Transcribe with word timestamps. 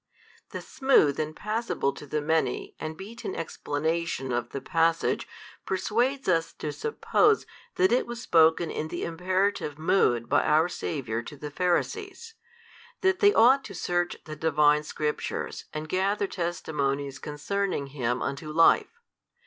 The 0.49 0.61
smooth, 0.61 1.19
and 1.19 1.35
passable 1.35 1.93
to 1.93 2.07
the 2.07 2.21
many, 2.21 2.75
and 2.79 2.97
beaten 2.97 3.35
explanation 3.35 4.31
of 4.31 4.49
the 4.49 4.59
passage 4.59 5.27
persuades 5.63 6.27
us 6.27 6.53
to 6.53 6.71
suppose 6.71 7.45
that 7.75 7.91
it 7.91 8.07
was 8.07 8.19
spoken 8.19 8.71
in 8.71 8.87
the 8.87 9.03
imperative 9.03 9.77
mood 9.77 10.27
by 10.27 10.41
our 10.43 10.67
Saviour 10.69 11.21
to 11.21 11.37
the 11.37 11.51
Pharisees, 11.51 12.33
that 13.01 13.19
they 13.19 13.31
ought 13.35 13.63
to 13.65 13.75
search 13.75 14.17
the 14.23 14.35
Divine 14.35 14.81
Scriptures 14.81 15.65
and 15.71 15.87
gather 15.87 16.25
testimonies 16.25 17.19
concerning 17.19 17.85
Him 17.93 18.23
unto 18.23 18.51
life. 18.51 19.01